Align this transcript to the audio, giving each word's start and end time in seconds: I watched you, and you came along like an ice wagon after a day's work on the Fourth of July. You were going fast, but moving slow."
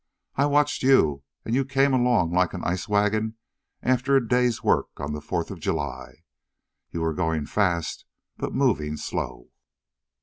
I 0.35 0.47
watched 0.47 0.81
you, 0.81 1.21
and 1.45 1.53
you 1.53 1.63
came 1.63 1.93
along 1.93 2.31
like 2.33 2.53
an 2.55 2.63
ice 2.63 2.87
wagon 2.89 3.35
after 3.83 4.15
a 4.15 4.27
day's 4.27 4.63
work 4.63 4.87
on 4.97 5.13
the 5.13 5.21
Fourth 5.21 5.51
of 5.51 5.59
July. 5.59 6.23
You 6.89 7.01
were 7.01 7.13
going 7.13 7.45
fast, 7.45 8.05
but 8.35 8.51
moving 8.55 8.97
slow." 8.97 9.51